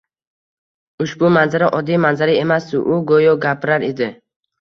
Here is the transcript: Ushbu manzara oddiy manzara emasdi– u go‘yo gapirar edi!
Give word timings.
Ushbu 1.03 1.29
manzara 1.35 1.67
oddiy 1.79 1.99
manzara 2.05 2.37
emasdi– 2.45 2.81
u 2.95 2.97
go‘yo 3.13 3.35
gapirar 3.45 3.87
edi! 3.91 4.09